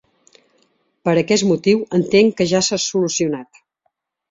[1.07, 3.65] Per aquest motiu, entenc que ja s'ha solucionat.